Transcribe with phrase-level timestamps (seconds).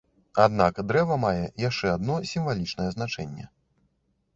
[0.45, 3.51] Аднак дрэва мае яшчэ адно сімвалічнае значэнне.